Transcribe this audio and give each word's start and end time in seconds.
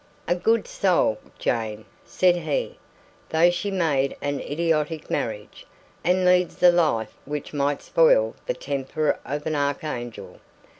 "A 0.27 0.33
good 0.33 0.67
soul, 0.67 1.19
Jane," 1.37 1.85
said 2.07 2.35
he; 2.35 2.79
"though 3.29 3.51
she 3.51 3.69
made 3.69 4.17
an 4.19 4.39
idiotic 4.39 5.11
marriage, 5.11 5.67
and 6.03 6.25
leads 6.25 6.63
a 6.63 6.71
life 6.71 7.13
which 7.25 7.53
might 7.53 7.83
spoil 7.83 8.33
the 8.47 8.55
temper 8.55 9.19
of 9.25 9.45
an 9.45 9.55
archangel. 9.55 10.39